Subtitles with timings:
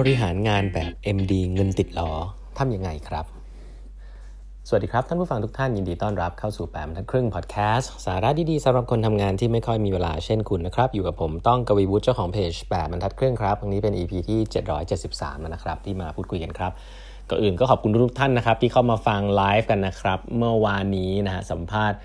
[0.00, 2.10] บริหารงานแบบ MD เงินติดล้อ
[2.58, 3.24] ทำยังไงครับ
[4.68, 14.40] สวัสดีครับ ท่านผู้ฟังทุกท่านยินดีต้อนรับเข้าสู่แปมทันครึ่งพอดแคสต์สาระดีๆสำหรับคนทำงานที่ไม่ค่อยมีเวลาเช่นคุณนะครับ อยู่กับผมต้องกวีวุฒิเจ้าของเพจแปมบรรทัดครึ่งครับวันนี้เป็น EP ที่
[14.96, 16.72] 773 นะครับ ที่มาพูดคุยกันครับ
[17.28, 21.98] ก่อนอื่นก็ขอบคุณทุกท่านนะครับที่เข้ามาฟังไลฟ์กันนะครับเมื่อวานนี้นะฮะสัมภาษณ์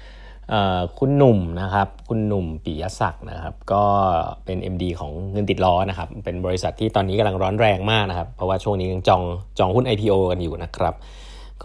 [1.00, 3.84] คุณหนุ่มนะครับ คุณหนุ่มปิยศักดิ์นะครับ ก็
[4.46, 9.24] เป็น MD ของเงินติดล้อนะครับ เป็นบริษัทที่ตอนนี้กำลังร้อนแรงมากนะครับ เพราะว่าช่วงนี้ยังจอง
[9.60, 10.94] จองหุ้น IPO กันอยู่นะครับ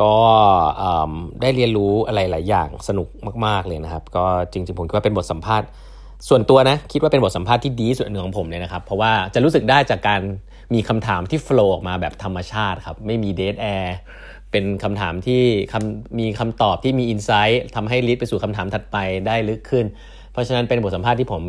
[0.01, 0.13] ก็
[1.41, 3.09] ได้เรียนรู้อะไรหลายอย่างสนุก
[3.47, 5.69] มาก ๆเลยนะครับ ก็จริงๆผมคิดว่าเป็นบทสัมภาษณ์
[6.29, 10.21] ส่วนตัวนะคิดว่าเป็นบทสัมภาษณ์ที่ดีส่วนหนึ่งของผมเลยนะครับ เพราะว่าจะรู้สึกได้จากการ
[10.75, 13.97] มีคำถามที่ flow ออกมาแบบธรรมชาติครับไม่มี dead air
[14.55, 15.43] เป็นคำถามที่
[16.19, 18.97] มีคำตอบที่มี insight ทำให้ lead ไปสู่คำถามถัดไป
[19.27, 19.87] ได้ลึกขึ้น
[20.33, 21.43] เพราะฉะนั้นเป็นบทสัมภาษณ์ที่ผม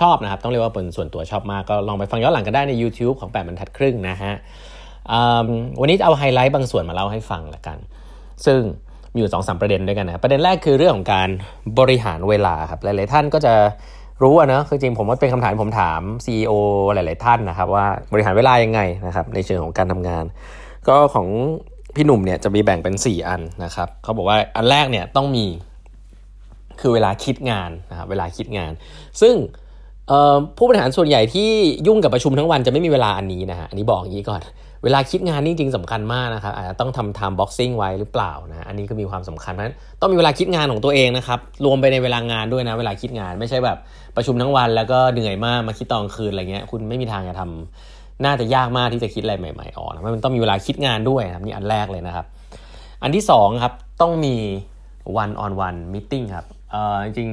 [0.00, 4.32] ชอบนะครับ ต้องเรียกว่าเป็นส่วนตัวชอบมาก ก็ลองไปฟังย้อนหลังกันได้ใน YouTube ของ 8บรรทัดครึ่งนะฮะ
[5.80, 7.78] วันนี้เอาไฮไลท์บางส่วนมาเล่าให้ฟังละกัน
[8.46, 8.60] ซึ่ง
[9.12, 11.28] มีอยู่สองสามประเด็นด้วยกันนะประเด็นแรกคือเรื่องของการ
[11.78, 13.54] บริหารเวลาครับหลายๆท่านก็จะ
[14.22, 16.52] รู้อะนะคือจริงผมว่าเป็นคำถามผมถาม CEO
[16.94, 20.24] หลาย ๆ ท่านนะครับ ว่าบริหารเวลายังไงนะครับในเชิงของการทำงาน
[20.88, 21.28] ก็ของ
[21.98, 25.46] พี่หนุ่มเนี่ยจะมีแบ่งเป็น 4 อันนะครับเขาบอกว่าอันแรกเนี่ยต้องมี
[26.80, 28.72] คือเวลาคิดงานนะครับเวลาคิดงาน
[29.20, 29.34] ซึ่ง
[30.56, 31.50] ผู้บริหารส่วนใหญ่ที่
[31.86, 34.40] ยุ่งกับประชุมทั้งวันจะไม่มีเวลาอันนี้นะฮะอันนี้บอกอย่างนี้ก่อน
[34.84, 43.78] เวลาคิดงานนี่จริงสำคัญมากนะครับอาจจะต้องทำ time boxing ไว้หรือเปล่านะอันนี้ก็มีความสำคัญนั้นต้องมีเวลาคิดงานของตัวเองนะครับรวมไปในเวลางานด้วยนะเวลาคิดงานไม่ใช่แบบ
[44.16, 52.26] ประชุมทั้งวันแล้วก็เหนื่อยมากมาคิดตอนคืนอะไรเงี้ยคุณไม่มีทางจะทำ น่าจะยากมากที่จะคิดอะไรใหม่ ๆออกนะมันต้องมีเวลาคิดงานด้วยครับนี่อันแรกเลยนะครับ
[53.02, 54.34] อันที่2ครับต้องมี
[55.22, 57.30] one on one meeting ครับเอ่อจริง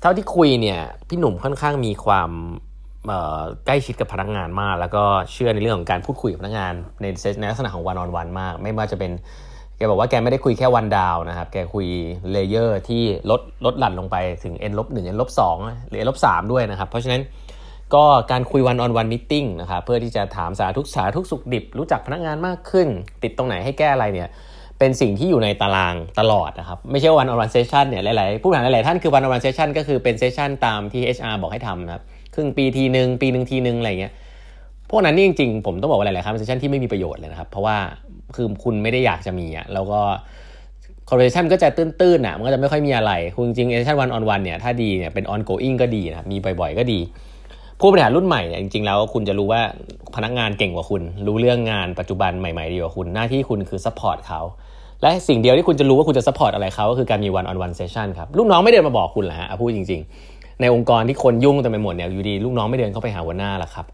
[0.00, 2.30] เท่าที่คุยเนี่ยพี่หนุ่มค่อนข้างมีความ
[3.66, 7.06] ใกล้ชิดกับพนักงานมาก แล้วก็เชื่อในเรื่องของการพูดคุยกับพนักงานใน
[7.40, 9.12] ในลักษณะของ one on one มาก ไม่ว่าจะเป็น
[9.76, 11.86] แกบอกว่าแกไม่ได้คุยแค่ one down นะครับ แกคุย
[12.32, 15.56] layer ที่ลดลดหลั่นลงไปถึง n ลบหนึ่ง n ลบสอง
[15.88, 17.20] หรือ n ลบสามด้วยนะครับ เพราะฉะนั้น
[17.94, 22.88] ก็การคุย one on one meetingนะครับเพื่อที่จะถามสารทุกข์สารทุกข์สุกดิบ รู้จักพนักงานมากขึ้น
[23.22, 24.28] ติดตรงไหนให้แก้อะไรเนี่ย
[24.78, 32.02] เป็นสิ่งที่อยู่ในตารางตลอดนะครับไม่ใช่ one on one session เนี่ยหลายๆผู้บริหารหลายๆท่านคือ one on one session ก็คือเป็น session ตามที่ HR บอกให้ทำนะครับ
[32.34, 34.12] ครึ่งปีทีหนึ่งปีหนึ่งทีหนึ่งอะไรเงี้ย
[34.90, 37.76] พวกนั้นนี่จริงๆผมต้องบอกว่าหลายๆครั้งเป็น session ที่ไม่มีประโยชน์เลยนะครับเพราะว่า
[38.36, 40.00] คือคุณไม่ได้อยากจะมีอะแล้วก็
[41.08, 47.00] conversation ก็จะตื้นๆอะมันก็จะไม่ค่อยมีอะไรคุณจริง session one on one เนี่ยถ้าดีเนี่ยเป็น ongoing ก็ดีนะครับมีบ่อยๆก็ดี
[47.80, 49.62] ผู้บริหารรุ่นใหม่เนี่ยจริงๆแล้วคุณจะรู้ว่า
[50.16, 54.40] พนักงานเก่งกว่าคุณ รู้เรื่องงานปัจจุบันใหม่ๆดีกว่าคุณหน้าที่คุณคือ support เขา
[55.02, 60.00] และสิ่งเดียวที่คุณจะรู้ว่าคุณจะ support อะไรเขาก็คือการมี one on one session ครับลูกน้องไม่เดินมาบอกคุณหรอฮะพูดจริง
[60.30, 63.86] ๆ ในองค์กรที่คนยุ่งเต็มไปหมดเนี่ยอยู่ดีลูกน้องไม่เดินเข้าไปหาหัวหน้าละครับ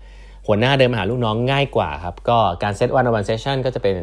[0.47, 3.97] หัวหน้าเดินมาหาลูกน้องง่ายกว่าครับก็การ set one on one session ก็จะเป็น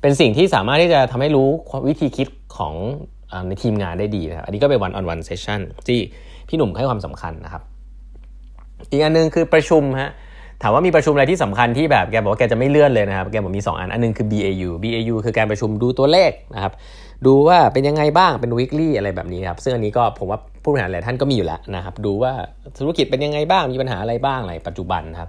[0.00, 1.48] เป็นสิ่งที่สามารถที่จะทำให้รู้
[1.88, 2.74] วิธีคิดของ
[3.48, 5.98] ในทีมงานได้ดีนะครับอันนี้ก็เป็น one on one sessionที่
[6.48, 7.62] พี่หนุ่มให้ความสำคัญนะครับ
[8.90, 10.10] อีกอันนึงคือประชุมฮะ
[10.62, 16.72] ถามว่ามีประชุมอะไรที่สำคัญที่แบบแกบอกว่าแกจะไม่เลื่อนเลยนะครับ แกบอกมี 2 อัน อันนึงคือ BAU BAU คือการประชุมดูตัวเลขนะครับ
[17.26, 22.32] ดูว่าเป็นยังไงบ้างเป็น weekly อะไรแบบนี้ครับ ซึ่งอันนี้ก็ผมว่าผู้บริหารหลายท่านก็มีอยู่แล้วนะครับ ดูว่า
[22.78, 25.28] ธุรกิจเป็นยังไงบ้าง มีปัญหาอะไรบ้างอะไรปัจจุบันครับ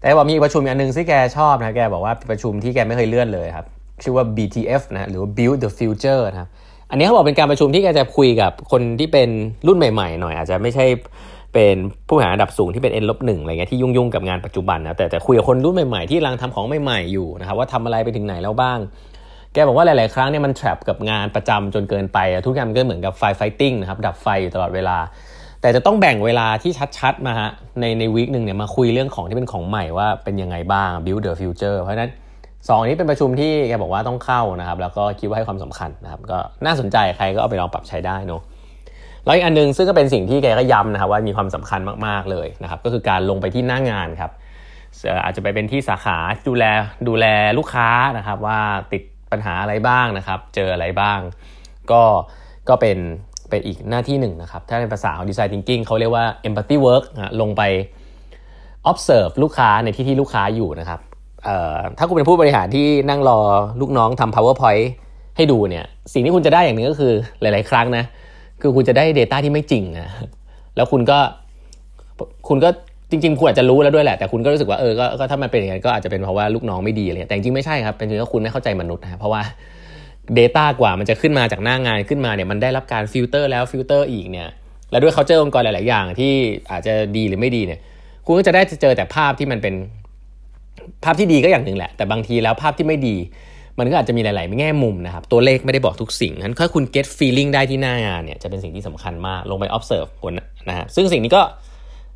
[0.00, 3.66] แต่ว่ามีประชุมอันนึงที่แกชอบนะ แกบอกว่าประชุมที่แกไม่เคยเลื่อนเลยครับ
[4.02, 6.48] ชื่อว่า BTF นะหรือว่า Build the Future นะครับ
[6.90, 9.28] อันนี้เขาบอกเป็นการประชุมที่แกจะคุยกับคนที่เป็น
[9.66, 10.84] รุ่นใหม่ ๆ หน่อยอาจจะไม่ใช่
[11.54, 11.76] เป็น
[12.08, 18.78] ผู้หารระดับสูงที่เป็น N ลบหนึ่งอะไรเงี้ยที่ยุ่งๆกับงานปัจจุบันนะแต่จะคุยกับคนรุ่นใหม่ๆที่กำลังทำของใหม่ๆอยู่นะครับว่าทำอะไรไปถึงไหนแล้วบ้าง
[19.52, 24.98] แกบอกว่าหลายๆ ครั้งเนี่ยมันแทรปกับงานประจำจนเกินไป ทุกอย่างมันก็เหมือนกับไฟไฟติ้งนะครับดับไฟอยู่ตลอดเวลา
[25.60, 27.50] แต่จะต้องแบ่งเวลาที่ชัดๆมาฮะ
[27.80, 32.10] ในในวีคหนึ่งเนี่ยมาคุยเรื่องของที่เป็นของใหม่ว่าเป็นยังไงบ้าง build the future เพราะฉะนั้น
[32.68, 38.42] สองนี้เป็นประชุมที่แกบอกว่าต้องเข้านะครับแล้วก็คิดว่าให้ความสำคัญนะครับก็น่าสนใจใครก็เอาไปลองปรับใช้ได้เนาะ
[39.24, 44.30] แล้วอีกอันนึงซึ่งก็เป็นสิ่งที่แกก็ย้ำนะครับว่ามีความสำคัญมากๆเลยนะครับก็คือการลงไปที่หน้างานครับ
[45.24, 46.16] อาจจะไปเป็นที่สาขา
[46.48, 46.64] ดูแล
[47.08, 47.26] ดูแล
[47.58, 47.88] ลูกค้า
[48.18, 48.60] นะครับ ว่า
[48.92, 49.02] ติด
[49.32, 51.18] ปัญหาอะไรบ้างนะครับ เจออะไรบ้าง
[51.90, 52.02] ก็
[52.68, 52.98] ก็เป็น
[53.50, 57.62] เป็นอีกหน้าที่หนึ่งนะครับ ถ้าในภาษาของ Design Thinking เขาเรียกว่า empathy work นะลงไป
[58.90, 61.00] observe ลูกค้าในที่ที่ลูกค้าอยู่นะครับ
[61.98, 63.38] ถ้าคุณเป็นผู้บริหารที่นั่งรอ
[63.80, 64.86] ลูกน้องทำ powerpoint
[65.36, 68.04] ให้ดูเนี่ย สิ่งที่คุณจะได้อย่างนึงก็คือหลาย ๆ ครั้งนะ
[68.60, 70.08] คือคุณจะได้ Data ที่ไม่จริงนะ
[70.76, 71.18] แล้วคุณก็
[72.48, 72.70] คุณก็
[73.10, 79.42] จริงๆคุณอาจจะรู้แล้วด้วยแหละ แต่คุณก็รู้สึกว่าเออก็ก็ถ้ามันเป็นอย่างนั้นก็อาจจะเป็นเพราะว่าลูกน้องไม่ดีอะไรแต่จริงไม่ใช่ครับเป็นจริงก็คุณไม่เข้าใจมนุษย์นะเพราะว่า
[80.38, 84.48] Data กว่ามันจะขึ้นมาจากหน้างานขึ้นมาเนี่ยมันได้รับการฟิลเตอร์แล้วฟิลเตอร์อีกเนี่ย
[84.90, 86.32] แล้วด้วยเขาเจอองค์กรหลาย ๆ อย่างที่
[86.70, 87.80] อาจจะดีหรือไม่ดีเนี่ย
[88.26, 89.74] คุณก็จะได้เจอแต่ภาพที่มันเป็น
[91.04, 93.16] ภาพที่ดีก็อย่างหนึ่งแหละ แต่บางทีแล้วภาพที่ไม่ดี
[93.78, 100.32] มันก็อาจจะมีหลาย ๆ แง่มุมนะครับ ตัวเลขไม่ได้บอกทุกสิ่งนั้นถ้าคุณ get feeling ได้ที่หน้างานเนี่ยจะเป็นสิ่งที่สำคัญมากลงไป observe คน
[100.68, 101.42] นะฮะซึ่งสิ่งนี้ก็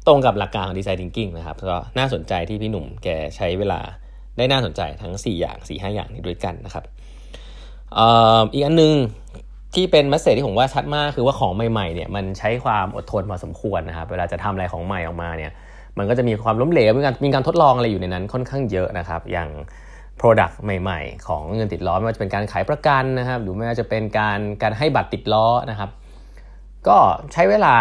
[0.06, 3.81] ตรงกับหลักการของ design thinking นะครับก็น่าสนใจที่พี่หนุ่มแกใช้เวลา
[4.37, 6.84] ได้น่าสนใจทั้ง 4 อย่าง 4 5 อย่างนี้ด้วยกันนะครับ
[8.52, 8.94] อีกอันนึง
[9.75, 15.52] ที่เป็นมัสเซจที่ผมว่าชัดมากคือว่าของใหม่ๆเนี่ยมันใช้ความอดทนพอสมควรนะครับเวลาจะทำอะไรของใหม่ออกมาเนี่ย
[15.99, 19.49] มันก็จะมีความล้มเหลวมีการมีการทดลองอะไรอยู่ในนั้นค่อนข้างเยอะนะครับ อย่าง
[20.20, 25.91] Product ใหม่ ๆ ของเงินติดล้อไม่ว่าจะเป็นการขายประกันนะครับหรือไม่ว่าจะเป็นการการให้บัตรติดล้อนะครับ
[26.88, 26.97] ก็
[27.32, 27.76] ใช้เวลา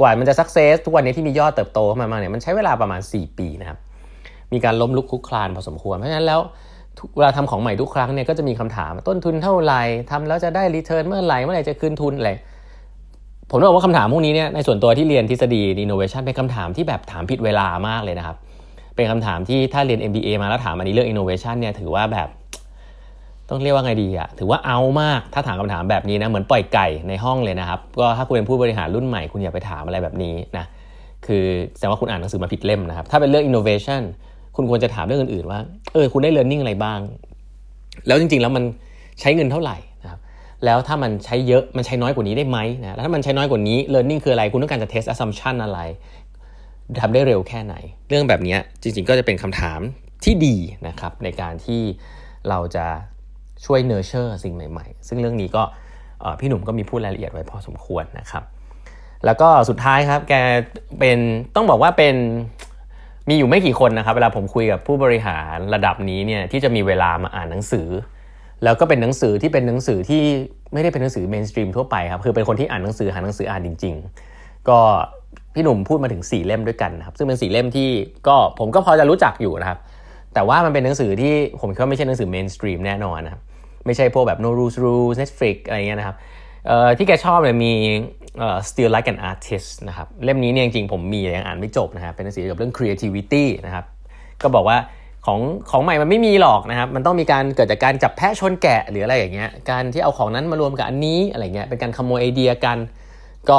[0.00, 3.78] กว่ามันจะสักเซสทุกวันนี้ที่มียอดเติบโตขึ้นมาเนี่ยมันใช้เวลาประมาณ 4 ปีนะครับ
[4.52, 6.40] มีการล้มลุกคุกคลานพอสมควร เพราะฉะนั้นแล้ว
[7.16, 12.30] เวลาทำของใหม่ทุกครั้งเนี่ยก็จะมีคำถามต้นทุนเท่าไหร่ทำแล้วจะได้รีเทิร์นเมื่อไหร่เมื่อไหร่จะคืนทุนอะไร
[13.50, 18.36] ผมบอกว่าคำถามพวกนี้เนี่ยในส่วนตัวที่เรียนทฤษฎี innovation เป็นคำถามที่แบบถามผิดเวลามากเลยนะครับ
[18.94, 22.28] เป็นคำถามที่ถ้าเรียน MBA มาแล้วถามอันนี้เรื่อง innovation เนี่ยถือว่าแบบ
[23.48, 30.64] ต้องเรียกว่าไงดีอะถือว่าเอามาก ถ้าถามคำถามแบบนี้นะ เหมือนปล่อยไก่ในห้องเลยนะครับ ก็ถ้าคุณเป็นผู้บริหารรุ่นใหม่ คุณอย่าไปถามอะไรแบบนี้นะ
[31.26, 31.44] คือ
[31.76, 34.02] แสดงว่าคุณอ่านหนังสือมาผิดเล่มนะครับ ถ้าเป็นเรื่อง innovation
[34.56, 35.60] คุณควรจะถามเรื่องอื่นๆว่า
[35.92, 37.00] เออ คุณได้ learning อะไรบ้าง
[38.06, 38.64] แล้วจริงๆ แล้วมัน
[39.20, 40.20] ใช้เงินเท่าไหร่นะครับ
[40.64, 45.80] แล้วถ้ามันใช้เยอะ มันใช้น้อยกว่านี้ได้ไหมนะ แล้วถ้ามันใช้น้อยกว่านี้ learning คืออะไร คุณต้องการจะ test assumption อะไร
[47.00, 47.74] ทำได้เร็วแค่ไหน
[48.08, 49.80] เรื่องแบบนี้จริงๆก็จะเป็นคำถาม
[50.24, 50.56] ที่ดี
[50.88, 51.82] นะครับในการที่
[52.48, 52.86] เราจะ
[53.64, 55.62] ช่วย nurture สิ่งใหม่ๆ ซึ่งเรื่องนี้ก็
[56.40, 58.42] พี่หนุ่มก็มีพูดรายละเอียดไว้พอสมควรนะครับ
[59.24, 60.34] แล้วก็สุดท้ายครับแก
[60.98, 61.18] เป็น
[61.54, 62.16] ต้องบอกว่าเป็น
[63.28, 67.88] มีอยู่ไม่กี่คนนะครับ เวลาผมคุยกับผู้บริหารระดับนี้เนี่ยที่จะมีเวลามาอ่านหนังสือ
[68.64, 70.22] แล้วก็เป็นหนังสือที่เป็นหนังสือที่
[70.72, 73.94] ไม่ได้เป็นหนังสือ mainstream ทั่วไปครับคือเป็นคนที่อ่านหนังสือหาหนังสืออ่านจริง
[74.30, 74.78] ๆ ก็
[75.54, 77.88] พี่หนุ่มพูดมาถึง4เล่มด้วยกันนะครับซึ่งเป็น4เล่มที่
[78.28, 79.78] ก็ผมก็พอจะรู้จักอยู่นะครับ
[80.34, 83.42] แต่ว่ามันเป็นหนังสือที่ผมคิดว่าไม่ใช่หนังสือ mainstream แน่นอนนะครับ
[83.86, 86.16] ไม่ใช่พวกแบบ no rules rules Netflix อะไรเงี้ยนะครับ
[86.98, 87.72] ที่แกชอบเนี่ยมี
[88.68, 93.84] Steal Like an Artist นะครับเล่มนี้เนี่ยจริงๆผมมียังอ่านไม่จบนะครับเป็นหนังสือเกี่ยวกับเรื่อง creativity นะครับ
[94.42, 94.78] ก็บอกว่า
[95.26, 95.40] ของ
[95.70, 102.78] ของใหม่มันไม่มีหรอกนะครับ มันต้องมีการเกิดจากการจับแพะชนแกะหรืออะไรอย่างเงี้ย การที่เอาของนั้นมารวมกับอันนี้อะไรเงี้ย เป็นการขโมยไอเดียกัน
[103.50, 103.58] ก็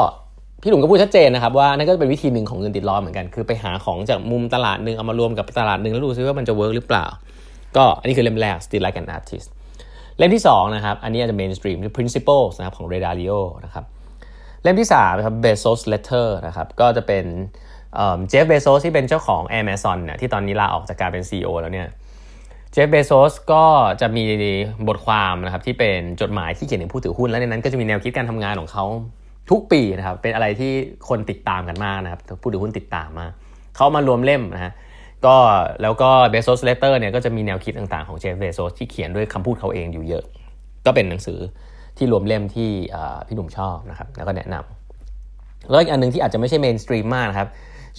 [0.65, 7.05] พี่หนุ่มก็พูดชัดเจนนะครับว่านั่นก็เป็นวิธีหนึ่งของเงินติดล้อเหมือนกัน คือไปหาของจากมุมตลาดหนึ่งเอามารวมกับตลาดหนึ่งแล้วดูซิว่ามันจะเวิร์กหรือเปล่า
[7.77, 9.47] ก็อันนี้คือเล่มแรก still like an artist
[10.17, 13.85] เล่มที่2นะครับอันนี้อาจจะ mainstream คือ principles นะครับของ Ray Dalio นะครับ
[14.63, 17.25] เล่มที่3นะครับ Bezos Letter นะครับก็จะเป็น
[18.29, 21.87] เจฟเบโซสที่เป็นเจ้าของ Amazon เนี่ยที่ตอนนี้ลาออกจากการเป็น CEO แล้วเนี่ย
[22.71, 23.65] เจฟเบโซสก็
[24.01, 24.23] จะมี
[24.87, 28.85] บทความนะครับที่เป็นจดหมายที่เขียนถึงผู้ถือหุ้น และในนั้นก็จะมีแนวคิดการทำงานของเขา
[29.49, 30.71] ทุกปีนะครับเป็นอะไรที่
[31.09, 33.31] คนติดตามกันมากนะครับผู้ถือหุ้นติดตามมาก
[33.75, 34.73] เขามารวมเล่มนะฮะ
[35.25, 35.35] ก็
[35.81, 40.23] แล้วก็ Bezos Letter เนี่ยก็จะมีแนวคิดต่างๆของเจฟเบโซสที่เขียนด้วยคำพูดเขาเองอยู่เยอะ
[40.85, 41.39] ก็เป็นหนังสือ
[41.97, 42.69] ที่รวมเล่มที่
[43.27, 47.49] พี่หนุ่มชอบนะครับแล้วก็แนะนำแล้วอีกอันนึงที่อาจจะไม่ใช่เมนสตรีมมากนะครับ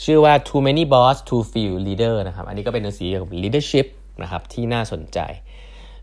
[0.04, 3.86] ชื่อว่า Too Many Boss Too Few Leader นะครับอันนี้ก็เป็นหนังสือเกี่ยวกับ leadership
[4.22, 5.18] นะครับที่น่าสนใจ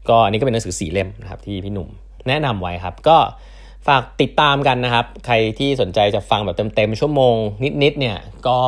[0.10, 1.90] ก็อันนี้ก็เป็นหนังสือสีเล่มนะครับที่พี่หนุ่ม
[2.28, 3.18] แนะนำไว้ครับก็
[3.88, 7.36] ฝากติดตามกันนะครับ ใครที่สนใจจะฟังแบบเต็มๆชั่วโมง
[7.84, 8.60] นิดๆเนี่ยก็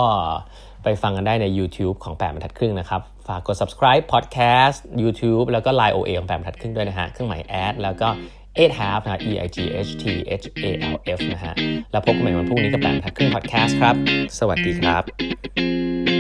[0.84, 8.08] ไปฟังกันได้ใน YouTube ของแปดบรรทัดครึ่งนะครับ ฝากกด subscribe podcast YouTube แล้วก็ Line OA ของแปดบรรทัดครึ่งด้วยนะฮะ เครื่องหมาย ad แล้วก็
[8.58, 9.58] eight half นะ e i g
[9.88, 10.04] h t
[10.42, 11.54] h a l f นะฮะ
[11.92, 13.96] แล้วพบกันใหม่วันพรุ่งนี้กับแปดบรรทัดครึ่ง podcast ครับ
[14.40, 16.15] สวัสดีครับ